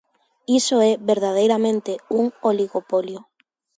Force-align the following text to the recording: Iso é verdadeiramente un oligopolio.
Iso 0.59 0.75
é 0.89 0.91
verdadeiramente 1.11 1.91
un 2.19 2.25
oligopolio. 2.49 3.19